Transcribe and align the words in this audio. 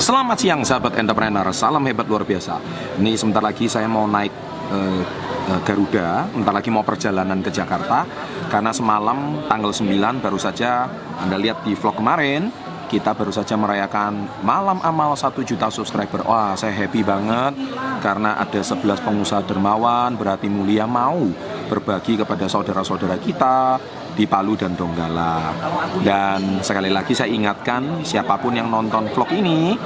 Selamat 0.00 0.40
siang 0.40 0.64
sahabat 0.64 0.96
entrepreneur, 0.96 1.44
salam 1.52 1.84
hebat 1.84 2.08
luar 2.08 2.24
biasa. 2.24 2.56
Ini 2.96 3.20
sebentar 3.20 3.44
lagi 3.44 3.68
saya 3.68 3.84
mau 3.84 4.08
naik 4.08 4.32
eh, 4.72 5.04
eh, 5.52 5.60
Garuda, 5.60 6.24
sebentar 6.24 6.56
lagi 6.56 6.72
mau 6.72 6.80
perjalanan 6.80 7.44
ke 7.44 7.52
Jakarta 7.52 8.08
karena 8.48 8.72
semalam 8.72 9.44
tanggal 9.44 9.68
9 9.68 10.24
baru 10.24 10.40
saja 10.40 10.88
Anda 11.20 11.36
lihat 11.36 11.68
di 11.68 11.76
vlog 11.76 12.00
kemarin 12.00 12.48
kita 12.88 13.12
baru 13.12 13.28
saja 13.28 13.60
merayakan 13.60 14.24
malam 14.40 14.80
amal 14.80 15.12
1 15.12 15.36
juta 15.44 15.68
subscriber. 15.68 16.24
Wah, 16.24 16.56
saya 16.56 16.72
happy 16.72 17.04
banget 17.04 17.60
karena 18.00 18.40
ada 18.40 18.60
11 18.64 19.04
pengusaha 19.04 19.44
dermawan 19.44 20.16
berarti 20.16 20.48
mulia 20.48 20.88
mau 20.88 21.28
berbagi 21.68 22.16
kepada 22.16 22.48
saudara-saudara 22.48 23.20
kita 23.20 23.76
di 24.14 24.24
Palu 24.26 24.58
dan 24.58 24.74
Donggala. 24.74 25.54
Dan 26.02 26.62
sekali 26.64 26.90
lagi 26.92 27.14
saya 27.14 27.30
ingatkan 27.30 28.02
siapa 28.06 28.38
pun 28.38 28.54
yang 28.54 28.68
nonton 28.68 29.10
vlog 29.12 29.30
ini, 29.34 29.76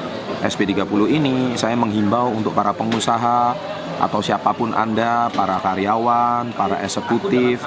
SP30 0.45 1.03
ini, 1.09 1.37
saya 1.57 1.77
menghimbau 1.77 2.33
untuk 2.33 2.53
para 2.57 2.73
pengusaha 2.75 3.55
atau 3.99 4.21
siapa 4.23 4.51
pun 4.55 4.75
Anda, 4.75 5.31
para 5.31 5.59
karyawan, 5.63 6.55
para 6.55 6.81
eksekutif, 6.83 7.63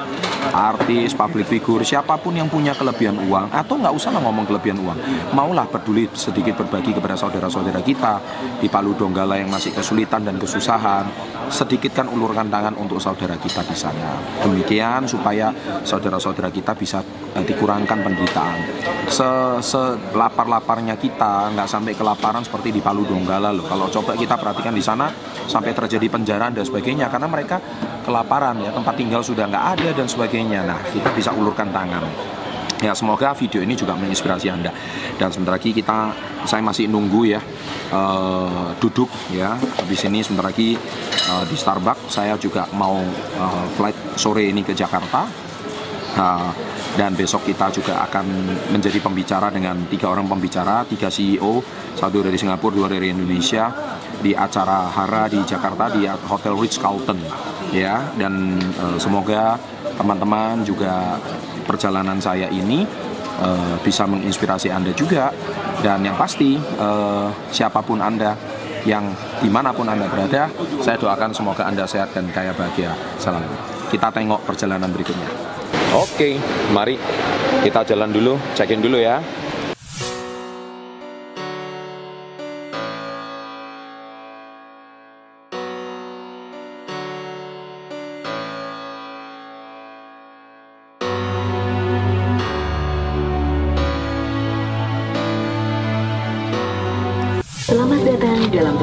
artis, 0.51 1.11
public 1.13 1.47
figure, 1.47 1.83
siapa 1.83 2.15
pun 2.19 2.35
yang 2.35 2.47
punya 2.47 2.75
kelebihan 2.75 3.19
uang 3.27 3.51
atau 3.51 3.75
nggak 3.79 3.93
usah 3.95 4.11
ngomong 4.15 4.45
kelebihan 4.47 4.79
uang, 4.81 4.97
maulah 5.31 5.67
peduli 5.67 6.07
sedikit 6.15 6.59
berbagi 6.59 6.95
kepada 6.95 7.15
saudara-saudara 7.19 7.79
kita 7.83 8.19
di 8.59 8.67
Palu 8.67 8.95
Donggala 8.95 9.39
yang 9.39 9.51
masih 9.51 9.71
kesulitan 9.75 10.23
dan 10.23 10.39
kesusahan, 10.39 11.07
sedikitkan 11.47 12.11
ulurkan 12.11 12.47
tangan 12.51 12.75
untuk 12.75 12.99
saudara 12.99 13.35
kita 13.39 13.63
di 13.63 13.75
sana. 13.75 14.19
Demikian 14.43 15.07
supaya 15.07 15.51
saudara-saudara 15.83 16.51
kita 16.51 16.75
bisa 16.75 16.99
eh, 17.35 17.43
dikurangkan 17.43 18.03
penderitaan. 18.03 18.59
Selapar-laparnya 19.07 20.99
kita 20.99 21.55
nggak 21.55 21.67
sampai 21.67 21.93
kelaparan 21.95 22.43
seperti 22.43 22.75
di 22.75 22.81
Palu 22.83 23.07
Donggala 23.07 23.55
loh. 23.55 23.63
Kalau 23.63 23.87
coba 23.87 24.19
kita 24.19 24.35
perhatikan 24.35 24.75
di 24.75 24.83
sana 24.83 25.07
sampai 25.47 25.71
terjadi 25.71 26.07
penjara 26.17 26.49
dan 26.49 26.65
sebagainya 26.65 27.05
karena 27.13 27.29
mereka 27.29 27.61
kelaparan 28.01 28.57
ya 28.57 28.73
tempat 28.73 28.97
tinggal 28.97 29.21
sudah 29.21 29.45
nggak 29.45 29.65
ada 29.77 29.89
dan 29.93 30.09
sebagainya. 30.09 30.65
Nah 30.65 30.81
kita 30.89 31.13
bisa 31.13 31.29
ulurkan 31.29 31.69
tangan. 31.69 32.01
Ya 32.77 32.93
semoga 32.93 33.33
video 33.33 33.61
ini 33.65 33.73
juga 33.73 33.97
menginspirasi 33.97 34.53
anda. 34.53 34.69
Dan 35.17 35.33
sebentar 35.33 35.57
lagi 35.57 35.73
kita 35.73 36.13
saya 36.45 36.61
masih 36.61 36.85
nunggu 36.85 37.21
ya 37.25 37.41
uh, 37.89 38.73
duduk 38.77 39.09
ya 39.33 39.57
habis 39.81 40.05
ini 40.05 40.21
sebentar 40.21 40.49
lagi 40.49 40.77
uh, 41.29 41.43
di 41.45 41.55
Starbucks. 41.57 42.09
Saya 42.09 42.37
juga 42.37 42.69
mau 42.73 43.01
uh, 43.37 43.65
flight 43.77 44.17
sore 44.17 44.49
ini 44.49 44.61
ke 44.65 44.73
Jakarta. 44.73 45.25
Uh, 46.17 46.49
dan 46.97 47.13
besok 47.13 47.45
kita 47.45 47.69
juga 47.69 48.01
akan 48.09 48.25
menjadi 48.73 48.97
pembicara 48.97 49.53
dengan 49.53 49.85
tiga 49.85 50.09
orang 50.09 50.25
pembicara, 50.25 50.81
tiga 50.89 51.13
CEO, 51.13 51.61
satu 51.93 52.25
dari 52.25 52.41
Singapura, 52.41 52.73
dua 52.73 52.87
dari 52.89 53.13
Indonesia 53.13 53.69
di 54.21 54.33
acara 54.33 54.89
Hara 54.89 55.29
di 55.29 55.39
Jakarta 55.45 55.91
di 55.93 56.05
Hotel 56.05 56.53
Ritz 56.57 56.81
Carlton 56.81 57.19
ya. 57.71 58.01
Dan 58.17 58.57
uh, 58.79 58.97
semoga 58.97 59.57
teman-teman 59.97 60.61
juga 60.65 61.17
perjalanan 61.65 62.21
saya 62.21 62.47
ini 62.49 62.85
uh, 63.41 63.75
bisa 63.81 64.05
menginspirasi 64.09 64.73
anda 64.73 64.93
juga. 64.93 65.29
Dan 65.81 66.01
yang 66.01 66.17
pasti 66.17 66.57
uh, 66.57 67.29
siapa 67.53 67.85
pun 67.85 68.01
anda 68.01 68.33
yang 68.87 69.03
di 69.43 69.51
mana 69.51 69.75
pun 69.75 69.83
anda 69.83 70.07
berada 70.07 70.47
saya 70.79 70.95
doakan 70.95 71.35
semoga 71.35 71.67
anda 71.67 71.83
sehat 71.83 72.15
dan 72.15 72.31
kaya 72.31 72.55
bahagia 72.55 72.95
salam 73.19 73.43
kita 73.91 74.07
tengok 74.15 74.47
perjalanan 74.47 74.87
berikutnya. 74.95 75.27
Oke 75.91 76.39
mari 76.71 76.95
kita 77.67 77.83
jalan 77.83 78.15
dulu 78.15 78.39
check-in 78.55 78.79
dulu 78.79 78.95
ya 78.95 79.19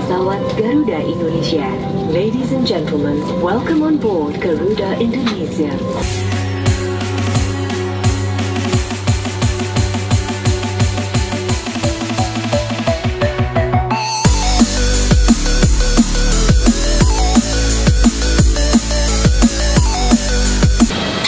pesawat 0.05 0.37
Garuda 0.61 1.01
Indonesia. 1.01 1.65
Ladies 2.13 2.53
and 2.53 2.69
gentlemen, 2.69 3.25
welcome 3.41 3.81
on 3.81 3.97
board 3.97 4.37
Garuda 4.37 5.01
Indonesia. 5.01 5.73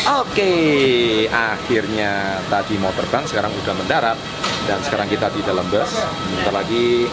Oke, 0.04 0.52
akhirnya 1.32 2.44
tadi 2.52 2.76
mau 2.76 2.92
terbang, 2.92 3.24
sekarang 3.24 3.56
udah 3.56 3.72
mendarat 3.72 4.20
dan 4.68 4.84
sekarang 4.84 5.08
kita 5.08 5.32
di 5.32 5.40
dalam 5.40 5.64
bus. 5.72 5.96
Bentar 6.28 6.60
lagi 6.60 7.08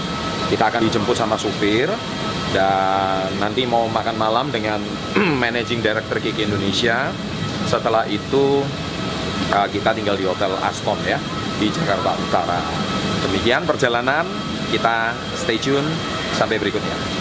kita 0.49 0.69
akan 0.71 0.81
dijemput 0.87 1.15
sama 1.15 1.39
supir 1.39 1.87
dan 2.53 3.27
nanti 3.41 3.65
mau 3.65 3.89
makan 3.89 4.15
malam 4.15 4.47
dengan 4.53 4.79
managing 5.43 5.81
director 5.81 6.21
Kiki 6.21 6.45
Indonesia. 6.45 7.09
Setelah 7.63 8.03
itu 8.11 8.61
uh, 9.53 9.67
kita 9.71 9.95
tinggal 9.95 10.19
di 10.19 10.27
hotel 10.27 10.51
Aston 10.61 10.99
ya 11.07 11.17
di 11.57 11.71
Jakarta 11.71 12.13
Utara. 12.17 12.59
Demikian 13.29 13.63
perjalanan 13.63 14.27
kita 14.69 15.15
stay 15.37 15.61
tune 15.61 15.85
sampai 16.35 16.57
berikutnya. 16.57 17.12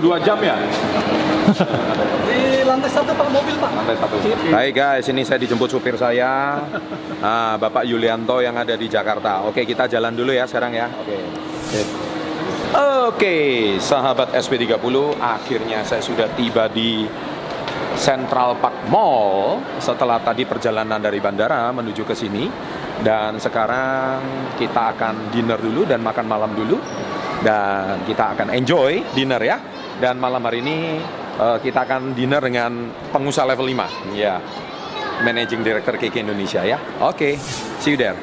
Dua 0.00 0.16
jam 0.24 0.40
ya? 0.40 0.56
Di 2.26 2.64
lantai 2.64 2.90
satu 2.90 3.12
pak 3.12 3.28
mobil 3.28 3.54
pak. 3.60 3.70
Lantai 3.70 3.96
satu. 4.00 4.14
Hai 4.50 4.68
guys, 4.72 5.06
ini 5.12 5.22
saya 5.22 5.38
dijemput 5.38 5.68
supir 5.68 5.94
saya, 6.00 6.64
ah, 7.20 7.54
Bapak 7.60 7.84
Yulianto 7.84 8.40
yang 8.40 8.56
ada 8.56 8.74
di 8.74 8.88
Jakarta. 8.88 9.44
Oke, 9.44 9.68
kita 9.68 9.86
jalan 9.86 10.16
dulu 10.16 10.32
ya 10.32 10.48
sekarang 10.48 10.72
ya. 10.72 10.88
Oke. 10.88 11.18
Oke, 13.10 13.36
sahabat 13.82 14.30
SP30, 14.30 15.18
akhirnya 15.18 15.82
saya 15.82 15.98
sudah 15.98 16.30
tiba 16.38 16.70
di 16.70 17.02
Central 17.98 18.54
Park 18.62 18.86
Mall 18.86 19.58
setelah 19.82 20.22
tadi 20.22 20.46
perjalanan 20.46 21.02
dari 21.02 21.18
bandara 21.18 21.68
menuju 21.74 22.06
ke 22.06 22.14
sini. 22.14 22.46
Dan 23.00 23.40
sekarang 23.40 24.54
kita 24.60 24.94
akan 24.94 25.34
dinner 25.34 25.58
dulu 25.58 25.88
dan 25.88 25.98
makan 26.04 26.26
malam 26.30 26.54
dulu. 26.54 26.78
Dan 27.40 28.04
kita 28.06 28.38
akan 28.38 28.54
enjoy 28.54 29.02
dinner 29.16 29.42
ya. 29.42 29.58
Dan 30.00 30.16
malam 30.16 30.40
hari 30.40 30.64
ini 30.64 30.96
eh, 31.36 31.58
kita 31.60 31.84
akan 31.84 32.16
dinner 32.16 32.40
dengan 32.40 32.88
pengusaha 33.12 33.44
level 33.44 33.68
5. 33.68 34.16
Ya. 34.16 34.40
Managing 35.20 35.60
Director 35.60 36.00
KK 36.00 36.24
Indonesia 36.24 36.64
ya. 36.64 36.80
Oke, 37.04 37.36
see 37.76 37.92
you 37.92 38.00
there. 38.00 38.16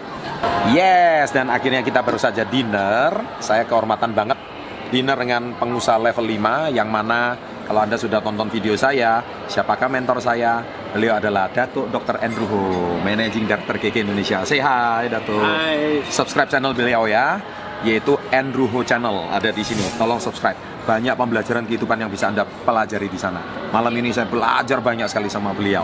Yes, 0.74 1.30
dan 1.30 1.54
akhirnya 1.54 1.86
kita 1.86 2.02
baru 2.02 2.18
saja 2.18 2.42
dinner. 2.42 3.14
Saya 3.38 3.70
kehormatan 3.70 4.18
banget 4.18 4.42
dinner 4.90 5.14
dengan 5.14 5.54
pengusaha 5.62 6.02
level 6.02 6.26
5 6.26 6.74
yang 6.74 6.90
mana 6.90 7.38
kalau 7.68 7.84
Anda 7.84 8.00
sudah 8.00 8.24
tonton 8.24 8.48
video 8.48 8.80
saya, 8.80 9.20
siapakah 9.52 9.92
mentor 9.92 10.24
saya? 10.24 10.64
Beliau 10.96 11.20
adalah 11.20 11.52
Datuk 11.52 11.92
Dr. 11.92 12.16
Andrew 12.24 12.48
Ho, 12.48 12.96
Managing 13.04 13.44
Director 13.44 13.76
KK 13.76 14.08
Indonesia. 14.08 14.42
Say 14.48 14.64
hi, 14.64 15.12
Datuk. 15.12 15.44
Hai. 15.44 16.00
Subscribe 16.08 16.48
channel 16.48 16.72
beliau 16.72 17.06
ya, 17.12 17.44
yaitu 17.86 18.18
Andrew 18.34 18.66
Ho 18.70 18.82
Channel 18.82 19.30
ada 19.30 19.50
di 19.54 19.62
sini. 19.62 19.84
Tolong 19.98 20.18
subscribe. 20.18 20.58
Banyak 20.88 21.20
pembelajaran 21.20 21.68
kehidupan 21.68 22.00
yang 22.00 22.10
bisa 22.10 22.32
Anda 22.32 22.48
pelajari 22.48 23.12
di 23.12 23.20
sana. 23.20 23.70
Malam 23.70 23.92
ini 24.00 24.16
saya 24.16 24.26
belajar 24.26 24.80
banyak 24.80 25.06
sekali 25.12 25.28
sama 25.28 25.52
beliau. 25.52 25.84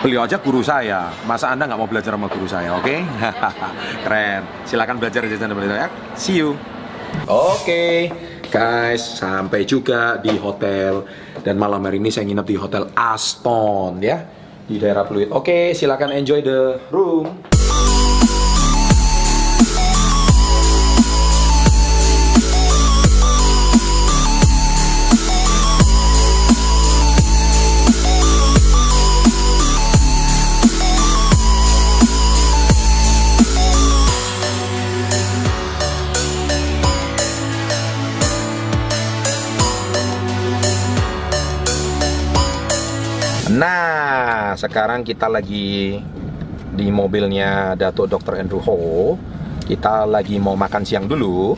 Beliau 0.00 0.24
aja 0.24 0.40
guru 0.40 0.64
saya. 0.64 1.12
Masa 1.28 1.52
Anda 1.52 1.68
nggak 1.68 1.80
mau 1.80 1.90
belajar 1.90 2.16
sama 2.16 2.26
guru 2.32 2.48
saya, 2.48 2.72
oke? 2.72 2.96
Keren. 4.08 4.42
Silakan 4.64 4.96
belajar 4.96 5.28
di 5.28 5.36
channel 5.36 5.52
beliau 5.52 5.76
ya. 5.76 5.88
See 6.16 6.40
you. 6.40 6.56
Oke, 7.26 8.08
guys, 8.48 9.02
sampai 9.18 9.66
juga 9.66 10.16
di 10.22 10.34
hotel 10.38 11.04
dan 11.42 11.58
malam 11.58 11.82
hari 11.82 11.98
ini 11.98 12.08
saya 12.08 12.26
nginep 12.26 12.46
di 12.46 12.56
hotel 12.56 12.84
Aston 12.94 13.98
ya 14.00 14.24
di 14.64 14.78
daerah 14.78 15.02
Pluit. 15.04 15.28
Oke, 15.34 15.74
silakan 15.74 16.14
enjoy 16.14 16.40
the 16.40 16.78
room. 16.94 17.59
Nah, 44.50 44.58
sekarang 44.58 45.06
kita 45.06 45.30
lagi 45.30 46.02
di 46.74 46.86
mobilnya 46.90 47.78
Datuk 47.78 48.10
Dr. 48.10 48.42
Andrew 48.42 48.58
Ho. 48.58 49.14
Kita 49.62 50.02
lagi 50.10 50.42
mau 50.42 50.58
makan 50.58 50.82
siang 50.82 51.06
dulu 51.06 51.54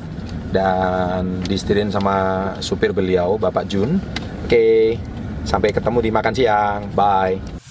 dan 0.52 1.40
disetirin 1.40 1.88
sama 1.88 2.52
supir 2.60 2.92
beliau, 2.92 3.40
Bapak 3.40 3.64
Jun. 3.64 3.96
Oke, 4.44 5.00
sampai 5.48 5.72
ketemu 5.72 6.04
di 6.04 6.10
makan 6.12 6.34
siang. 6.36 6.92
Bye. 6.92 7.61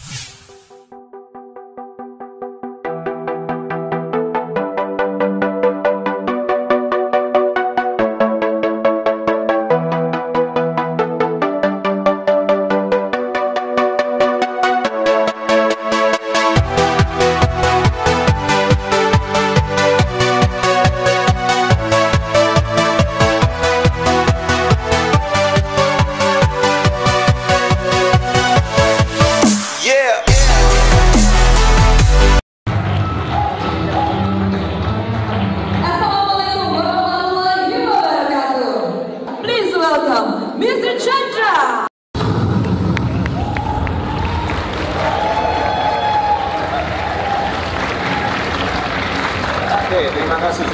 Terima 50.12 50.38
kasih. 50.38 50.68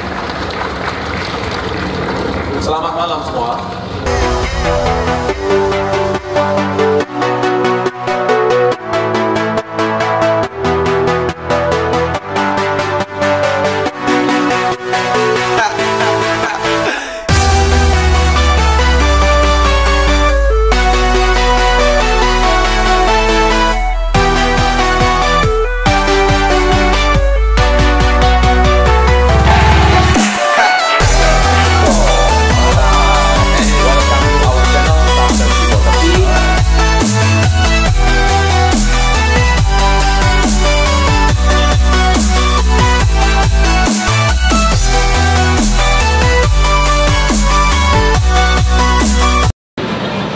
Selamat 2.58 2.92
malam 2.98 3.20
semua. 3.22 5.07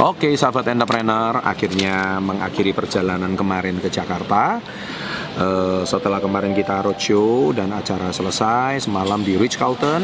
Oke, 0.02 0.34
sahabat 0.34 0.66
entrepreneur, 0.66 1.38
akhirnya 1.46 2.19
mengakhiri 2.19 2.75
perjalanan 2.75 3.38
kemarin 3.38 3.78
ke 3.78 3.87
Jakarta. 3.87 4.58
Eh, 5.38 5.87
setelah 5.87 6.19
kemarin 6.19 6.58
kita 6.58 6.82
roadshow 6.82 7.54
dan 7.54 7.70
acara 7.70 8.10
selesai 8.10 8.82
semalam 8.82 9.22
di 9.22 9.38
Ritz 9.38 9.54
Carlton. 9.54 10.02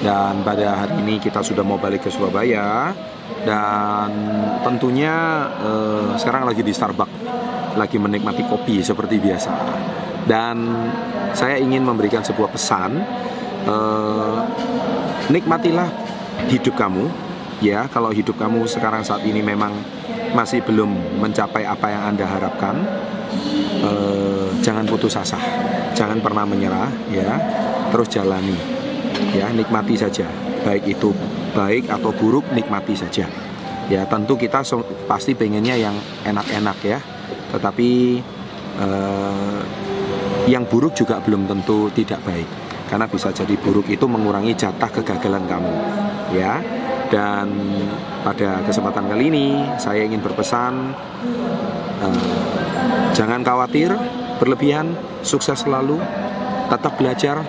Dan 0.00 0.40
pada 0.40 0.80
hari 0.80 1.04
ini 1.04 1.20
kita 1.20 1.44
sudah 1.44 1.60
mau 1.60 1.76
balik 1.76 2.08
ke 2.08 2.10
Surabaya. 2.10 2.96
Dan 3.44 4.08
tentunya 4.64 5.44
eh, 5.60 6.16
sekarang 6.16 6.48
lagi 6.48 6.64
di 6.64 6.72
Starbucks 6.72 7.28
lagi 7.76 8.00
menikmati 8.00 8.40
kopi 8.48 8.80
seperti 8.80 9.20
biasa. 9.20 9.52
Dan 10.24 10.64
saya 11.36 11.60
ingin 11.60 11.84
memberikan 11.84 12.24
sebuah 12.24 12.56
pesan 12.56 13.04
eh, 13.68 14.36
nikmatilah 15.28 15.92
hidup 16.48 16.72
kamu 16.72 17.25
ya 17.60 17.88
kalau 17.88 18.12
hidup 18.12 18.36
kamu 18.36 18.68
sekarang 18.68 19.00
saat 19.00 19.24
ini 19.24 19.40
memang 19.40 19.72
masih 20.36 20.60
belum 20.64 21.20
mencapai 21.22 21.64
apa 21.64 21.86
yang 21.88 22.02
anda 22.12 22.26
harapkan 22.28 22.76
eh, 23.80 24.48
jangan 24.60 24.84
putus 24.84 25.16
asa. 25.16 25.38
Jangan 25.96 26.20
pernah 26.20 26.44
menyerah 26.44 26.90
ya. 27.08 27.40
Terus 27.92 28.08
jalani 28.12 28.56
ya. 29.32 29.48
Nikmati 29.52 29.94
saja. 29.96 30.28
Baik 30.66 30.98
itu 30.98 31.14
baik 31.54 31.88
atau 31.88 32.10
buruk 32.12 32.44
nikmati 32.52 32.92
saja. 32.92 33.24
Ya 33.86 34.02
tentu 34.04 34.34
kita 34.34 34.66
pasti 35.06 35.32
pengennya 35.32 35.78
yang 35.78 35.96
enak-enak 36.26 36.78
ya. 36.84 36.98
Tetapi 37.54 37.90
eh, 38.82 39.60
yang 40.46 40.68
buruk 40.68 40.92
juga 40.92 41.22
belum 41.22 41.48
tentu 41.48 41.88
tidak 41.94 42.20
baik. 42.26 42.48
Karena 42.86 43.10
bisa 43.10 43.34
jadi 43.34 43.58
buruk 43.58 43.90
itu 43.90 44.06
mengurangi 44.06 44.54
jatah 44.54 44.86
kegagalan 44.86 45.42
kamu 45.50 45.74
ya 46.34 46.58
dan 47.10 47.46
pada 48.26 48.62
kesempatan 48.66 49.06
kali 49.06 49.30
ini 49.30 49.46
saya 49.78 50.02
ingin 50.02 50.22
berpesan 50.22 50.94
eh, 52.02 52.22
jangan 53.14 53.40
khawatir 53.46 53.94
berlebihan 54.36 54.92
sukses 55.22 55.64
selalu 55.64 55.98
tetap 56.68 56.98
belajar 56.98 57.40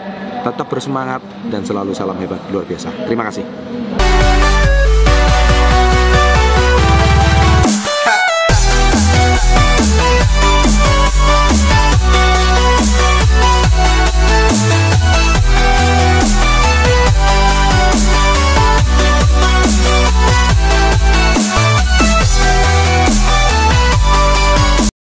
tetap 0.46 0.68
bersemangat 0.70 1.20
dan 1.52 1.66
selalu 1.66 1.92
salam 1.92 2.16
hebat 2.24 2.40
luar 2.54 2.64
biasa. 2.64 2.88
Terima 3.10 3.28
kasih 3.28 3.44